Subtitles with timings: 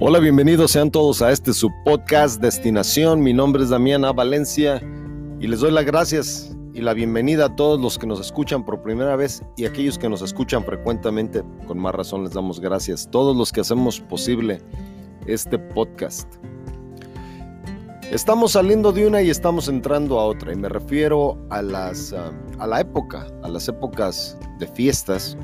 [0.00, 3.20] Hola, bienvenidos sean todos a este su podcast Destinación.
[3.20, 4.80] Mi nombre es Damiana Valencia
[5.40, 8.80] y les doy las gracias y la bienvenida a todos los que nos escuchan por
[8.80, 11.42] primera vez y aquellos que nos escuchan frecuentemente.
[11.66, 13.08] Con más razón les damos gracias.
[13.10, 14.60] Todos los que hacemos posible
[15.26, 16.32] este podcast.
[18.12, 22.30] Estamos saliendo de una y estamos entrando a otra y me refiero a las ah,
[22.58, 25.36] a la época, a las épocas de fiestas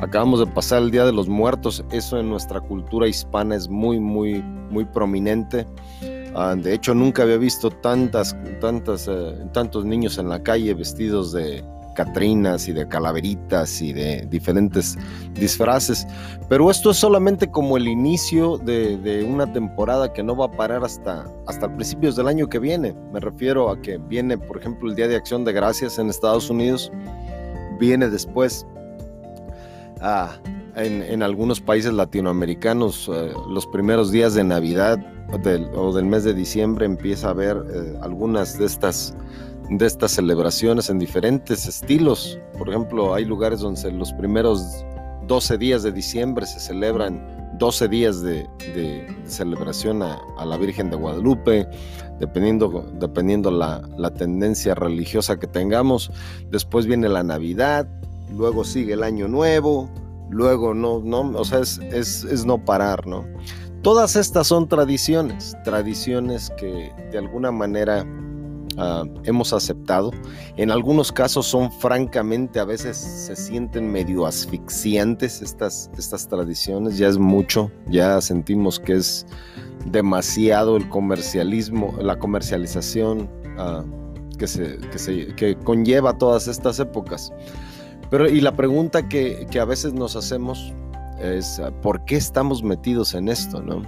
[0.00, 3.98] Acabamos de pasar el Día de los Muertos, eso en nuestra cultura hispana es muy,
[3.98, 5.66] muy, muy prominente.
[6.36, 11.32] Ah, de hecho, nunca había visto tantas, tantas, eh, tantos niños en la calle vestidos
[11.32, 11.64] de
[11.98, 14.96] catrinas y de calaveritas y de diferentes
[15.34, 16.06] disfraces.
[16.48, 20.84] Pero esto es solamente como el inicio de, una temporada que no va a parar
[20.84, 22.94] hasta, hasta principios del año que viene.
[23.12, 26.50] Me refiero a que viene, por ejemplo, el Día de Acción de Gracias en Estados
[26.50, 26.92] Unidos.
[27.80, 28.64] Viene después
[30.00, 30.36] Ah,
[30.76, 35.04] en, algunos países latinoamericanos, eh, los primeros días de Navidad
[35.74, 39.14] o del mes de diciembre empieza a haber eh, algunas de estas,
[39.70, 42.38] de estas celebraciones en diferentes estilos.
[42.56, 44.84] Por ejemplo, hay lugares donde los primeros
[45.26, 48.48] 12 días de diciembre se celebran 12 días de,
[49.26, 51.68] celebración a, la Virgen de Guadalupe,
[52.18, 56.10] dependiendo, dependiendo la, la tendencia religiosa que tengamos.
[56.50, 57.88] Después viene la Navidad,
[58.36, 59.90] luego sigue el año nuevo,
[60.30, 63.26] luego no, no, o sea, es, es, no parar, ¿no?
[63.82, 68.04] Todas estas son tradiciones, tradiciones que de alguna manera
[68.76, 70.10] ah, hemos aceptado.
[70.56, 77.08] En algunos casos son francamente, a veces se sienten medio asfixiantes estas, estas tradiciones, ya
[77.08, 79.26] es mucho, ya sentimos que es
[79.86, 83.84] demasiado el comercialismo, la comercialización ah,
[84.38, 87.32] que, se, que, se, que conlleva todas estas épocas.
[88.10, 90.72] Pero y la pregunta que, a veces nos hacemos
[91.20, 93.60] es, ¿por qué estamos metidos en esto?
[93.60, 93.82] ¿no?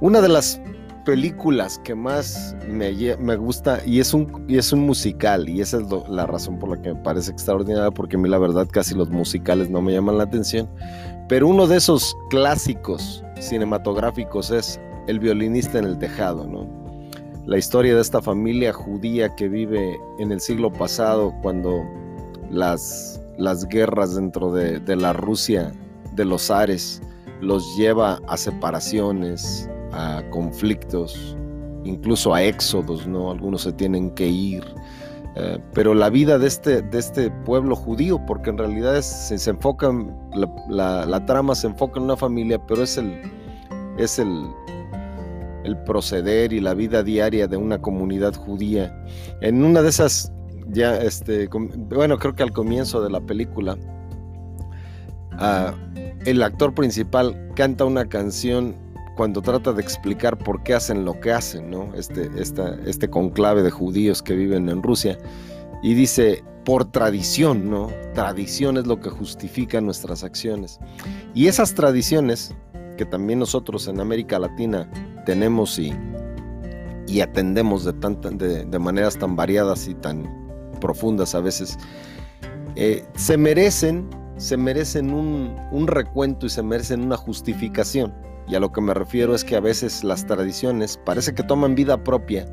[0.00, 0.60] Una de las
[1.04, 5.78] películas que más me, me, gusta y es, un, y es un musical y esa
[5.78, 8.94] es la razón por la que me parece extraordinaria porque a mí la verdad casi
[8.94, 10.68] los musicales no me llaman la atención
[11.28, 16.80] pero uno de esos clásicos cinematográficos es El violinista en el tejado ¿no?
[17.46, 21.82] la historia de esta familia judía que vive en el siglo pasado cuando
[22.50, 25.72] las, las guerras dentro de, la Rusia
[26.12, 27.00] de los Ares
[27.40, 31.36] los lleva a separaciones, a conflictos,
[31.84, 33.30] incluso a éxodos, ¿no?
[33.30, 34.64] Algunos se tienen que ir.
[35.36, 39.92] Eh, pero la vida de este, de este pueblo judío, porque en realidad se, enfoca,
[40.68, 43.20] la, trama se enfoca en una familia, pero es el,
[43.96, 44.44] es el,
[45.64, 48.92] el proceder y la vida diaria de una comunidad judía.
[49.40, 50.32] En una de esas
[50.72, 53.76] ya, este, bueno, creo que al comienzo de la película,
[55.32, 55.74] ah,
[56.24, 58.74] el actor principal canta una canción
[59.16, 61.92] cuando trata de explicar por qué hacen lo que hacen, ¿no?
[61.94, 65.18] Este, este conclave de judíos que viven en Rusia.
[65.82, 67.88] Y dice, por tradición, ¿no?
[68.14, 70.78] Tradición es lo que justifica nuestras acciones.
[71.34, 72.54] Y esas tradiciones
[72.96, 74.90] que también nosotros en América Latina
[75.24, 75.92] tenemos y,
[77.06, 80.28] y atendemos de, de, de maneras tan variadas y tan
[80.80, 81.78] profundas a veces,
[82.76, 88.12] eh, se merecen, se merecen un, un recuento y se merecen una justificación.
[88.50, 91.76] Y a lo que me refiero es que a veces las tradiciones parece que toman
[91.76, 92.46] vida propia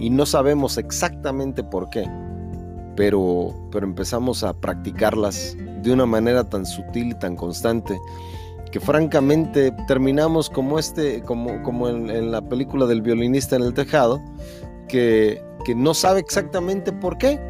[0.00, 2.10] y no sabemos exactamente por qué,
[2.96, 7.96] pero, pero empezamos a practicarlas de una manera tan sutil y tan constante
[8.72, 13.74] que francamente terminamos como este, como, como en, en la película del violinista en el
[13.74, 14.20] tejado,
[14.88, 17.40] que, que no sabe exactamente por qué,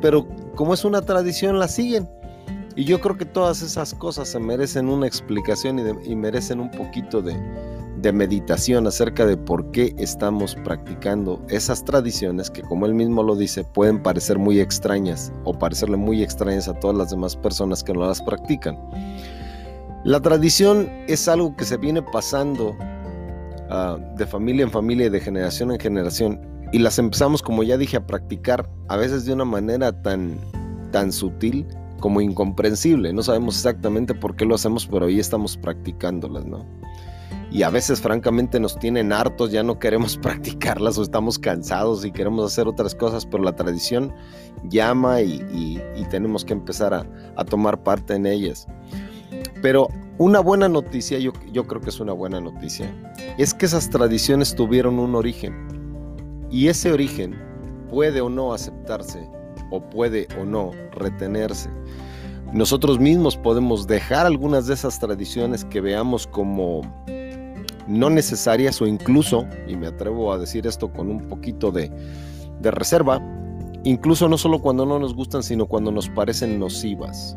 [0.00, 2.08] pero como es una tradición la siguen.
[2.76, 7.22] Y yo creo que todas esas cosas se merecen una explicación y, merecen un poquito
[7.22, 7.34] de,
[8.12, 13.64] meditación acerca de por qué estamos practicando esas tradiciones que como él mismo lo dice
[13.64, 18.06] pueden parecer muy extrañas o parecerle muy extrañas a todas las demás personas que no
[18.06, 18.78] las practican.
[20.04, 22.76] La tradición es algo que se viene pasando
[23.70, 26.40] ah, de familia en familia y de generación en generación
[26.72, 30.36] y las empezamos, como ya dije, a practicar a veces de una manera tan,
[30.90, 31.66] tan sutil
[32.00, 33.12] como incomprensible.
[33.12, 36.64] No sabemos exactamente por qué lo hacemos, pero ahí estamos practicándolas, ¿no?
[37.50, 42.10] Y a veces, francamente, nos tienen hartos, ya no queremos practicarlas o estamos cansados y
[42.10, 44.12] queremos hacer otras cosas, pero la tradición
[44.68, 45.80] llama y,
[46.10, 47.06] tenemos que empezar a,
[47.36, 48.66] a, tomar parte en ellas.
[49.62, 49.88] Pero
[50.18, 52.92] una buena noticia, yo, yo creo que es una buena noticia,
[53.38, 57.34] es que esas tradiciones tuvieron un origen y ese origen
[57.88, 59.28] puede o no aceptarse
[59.80, 61.70] puede o no retenerse.
[62.54, 66.82] Nosotros mismos podemos dejar algunas de esas tradiciones que veamos como,
[67.88, 71.90] no necesarias o incluso, y me atrevo a decir esto con un poquito de,
[72.62, 73.20] reserva,
[73.82, 77.36] incluso no solo cuando no nos gustan, sino cuando nos parecen nocivas.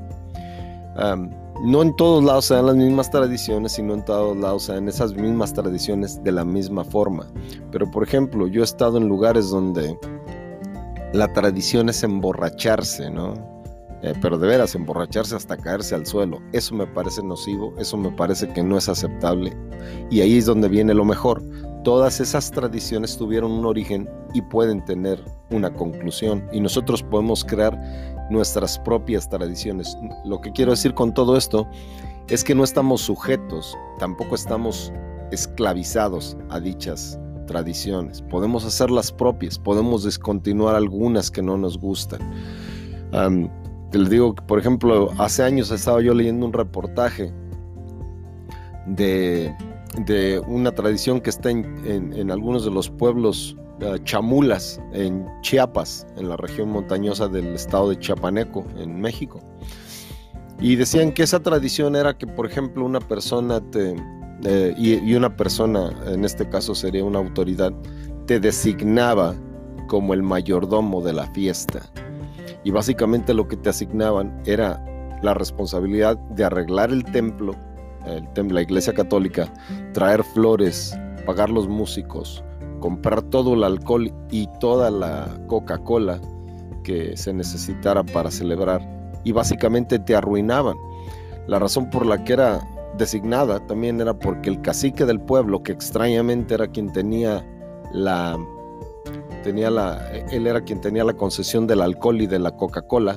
[1.66, 4.88] no en todos lados se dan las mismas tradiciones, sino en todos lados se dan
[4.88, 7.26] esas mismas tradiciones de la misma forma.
[7.72, 9.98] Pero por ejemplo, yo he estado en lugares donde
[11.18, 13.34] la tradición es emborracharse, ¿no?
[14.04, 18.12] Eh, pero de veras, emborracharse hasta caerse al suelo, eso me parece nocivo, eso me
[18.12, 19.58] parece que no es aceptable.
[20.12, 21.42] Y ahí es donde viene lo mejor.
[21.84, 26.48] Todas esas tradiciones tuvieron un origen y pueden tener una conclusión.
[26.52, 27.76] Y nosotros podemos crear
[28.30, 29.98] nuestras propias tradiciones.
[30.24, 31.68] Lo que quiero decir con todo esto
[32.28, 34.94] es que no estamos sujetos, tampoco estamos
[35.32, 38.22] esclavizados a dichas tradiciones.
[38.22, 42.20] Podemos hacerlas propias, podemos descontinuar algunas que no nos gustan.
[43.92, 47.34] Te les digo por ejemplo, hace años estaba yo leyendo un reportaje
[48.86, 49.52] de,
[50.48, 56.38] una tradición que está en, algunos de los pueblos eh, chamulas en Chiapas, en la
[56.38, 59.40] región montañosa del estado de Chiapaneco, en México.
[60.60, 63.96] Y decían que esa tradición era que, por ejemplo, una persona te,
[64.44, 67.74] eh, y, una persona, en este caso sería una autoridad,
[68.26, 69.34] te designaba
[69.88, 71.82] como el mayordomo de la fiesta
[72.64, 74.84] y básicamente lo que te asignaban era
[75.24, 77.54] la responsabilidad de arreglar el templo,
[78.06, 79.52] el la iglesia católica,
[79.94, 82.44] traer flores, pagar los músicos,
[82.80, 86.20] comprar todo el alcohol y toda la Coca-Cola
[86.84, 88.82] que se necesitara para celebrar
[89.24, 90.78] y básicamente te arruinaban.
[91.48, 92.62] La razón por la que era
[92.98, 97.46] designada también era porque el cacique del pueblo, que extrañamente era quien tenía
[97.92, 98.38] la
[99.44, 103.16] tenía la, él era quien tenía la concesión del alcohol y de la Coca-Cola.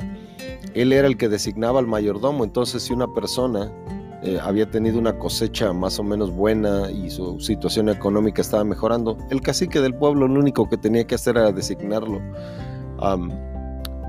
[0.74, 2.44] Él era el que designaba al mayordomo.
[2.44, 3.72] Entonces, si una persona
[4.22, 9.16] eh, había tenido una cosecha más o menos buena y su situación económica estaba mejorando,
[9.30, 12.20] el cacique del pueblo lo único que tenía que hacer era designarlo,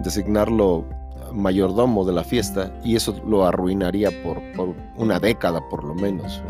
[0.04, 0.86] designarlo
[1.34, 6.42] mayordomo de la fiesta y eso lo arruinaría por, por una década por lo menos.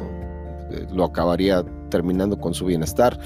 [0.72, 3.20] Eh, lo acabaría terminando con su bienestar.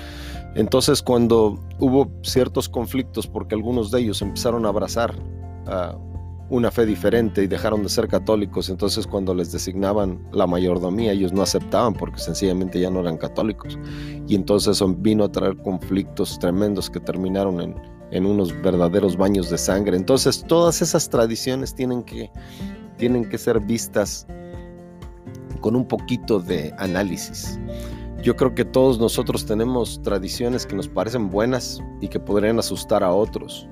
[0.56, 5.16] Entonces cuando hubo ciertos conflictos porque algunos de ellos empezaron a abrazar
[6.50, 11.34] una fe diferente y dejaron de ser católicos, entonces cuando les designaban la mayordomía ellos
[11.34, 13.78] no aceptaban porque sencillamente ya no eran católicos.
[14.28, 17.76] Y entonces vino a traer conflictos tremendos que terminaron en,
[18.12, 19.98] en unos verdaderos baños de sangre.
[19.98, 22.32] Entonces todas esas tradiciones tienen que,
[22.98, 24.28] tienen que ser vistas
[25.62, 27.60] con un poquito de análisis.
[28.22, 33.04] Yo creo que todos nosotros tenemos tradiciones que nos parecen buenas y que podrían asustar
[33.04, 33.68] a otros,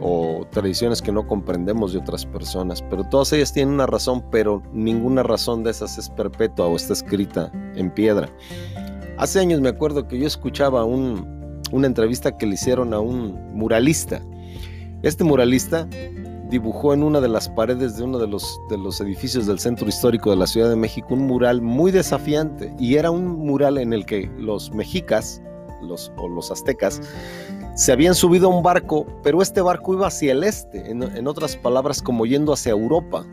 [0.00, 4.62] o tradiciones que no comprendemos de otras personas, pero todas ellas tienen una razón, pero
[4.72, 8.30] ninguna razón de esas es perpetua o está escrita en piedra.
[9.18, 10.84] Hace años me acuerdo que yo escuchaba
[11.72, 14.22] una entrevista que le hicieron a un muralista.
[15.02, 15.88] Este muralista
[16.50, 19.86] dibujó en una de las paredes de uno de los, de los edificios del centro
[19.88, 23.92] histórico de la Ciudad de México un mural muy desafiante y era un mural en
[23.92, 25.42] el que los mexicas
[25.82, 27.00] los, o los aztecas
[27.74, 31.56] se habían subido a un barco, pero este barco iba hacia el este, en, otras
[31.56, 33.24] palabras como yendo hacia Europa.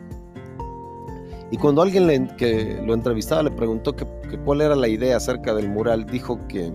[1.50, 4.06] Y cuando alguien que lo entrevistaba le preguntó que
[4.44, 6.72] cuál era la idea acerca del mural, dijo que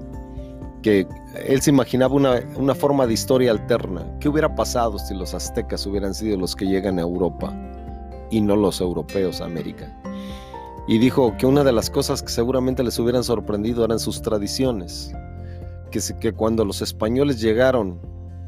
[0.82, 1.08] que
[1.48, 4.06] él se imaginaba una, forma de historia alterna.
[4.20, 7.54] ¿Qué hubiera pasado si los aztecas hubieran sido los que llegan a Europa
[8.30, 9.96] y no los europeos a América?
[10.88, 15.14] Y dijo que una de las cosas que seguramente les hubieran sorprendido eran sus tradiciones,
[15.92, 18.00] que, que cuando los españoles llegaron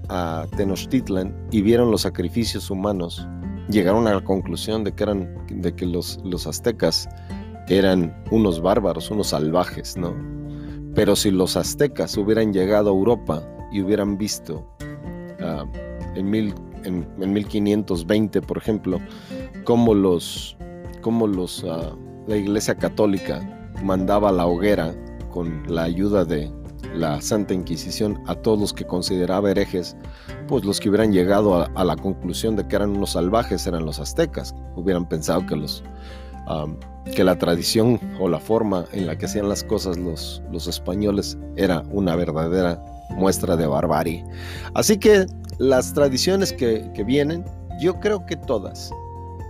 [0.09, 3.27] a Tenochtitlan y vieron los sacrificios humanos,
[3.69, 7.07] llegaron a la conclusión de que, eran, de que los, los aztecas
[7.67, 10.13] eran unos bárbaros, unos salvajes, ¿no?
[10.95, 14.67] Pero si los aztecas hubieran llegado a Europa y hubieran visto
[15.41, 15.65] ah,
[16.15, 18.99] en, mil, en, 1520, por ejemplo,
[19.63, 20.55] cómo los,
[21.67, 21.95] ah,
[22.27, 23.41] la Iglesia Católica
[23.83, 24.93] mandaba la hoguera
[25.31, 26.51] con la ayuda de
[26.93, 29.97] la Santa Inquisición a todos los que consideraba herejes,
[30.47, 33.83] pues los que hubieran llegado a, a la conclusión de que eran unos salvajes eran
[33.83, 35.83] los aztecas, hubieran pensado que los
[37.15, 41.37] que la tradición o la forma en la que hacían las cosas los, los españoles
[41.55, 44.25] era una verdadera muestra de barbarie.
[44.73, 45.25] Así que
[45.57, 47.45] las tradiciones que, vienen,
[47.79, 48.91] yo creo que todas,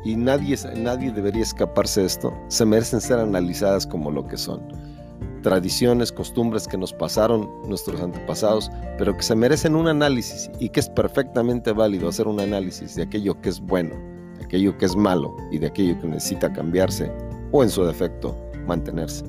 [0.03, 4.61] y nadie, nadie debería escaparse de esto, se merecen ser analizadas como lo que son.
[5.43, 10.79] Tradiciones, costumbres que nos pasaron nuestros antepasados, pero que se merecen un análisis y que
[10.79, 14.12] es perfectamente válido hacer un análisis de aquello que es bueno
[14.53, 17.11] aquello que es malo y de aquello que necesita cambiarse
[17.51, 19.25] o en su defecto mantenerse.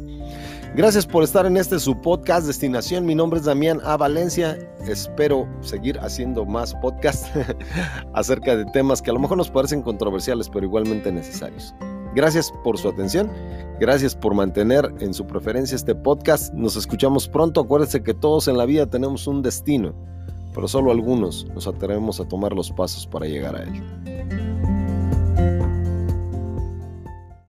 [0.76, 3.06] Gracias por estar en este su podcast Destinación.
[3.06, 3.96] Mi nombre es Damián A.
[3.96, 4.58] Valencia.
[4.86, 7.30] Espero seguir haciendo más podcasts
[8.12, 11.74] acerca de temas que a lo mejor nos parecen controversiales, pero igualmente necesarios.
[12.14, 13.30] Gracias por su atención.
[13.80, 16.52] Gracias por mantener en su preferencia este podcast.
[16.52, 17.62] Nos escuchamos pronto.
[17.62, 19.94] Acuérdense que todos en la vida tenemos un destino,
[20.52, 24.53] pero solo algunos nos atrevemos a tomar los pasos para llegar a él.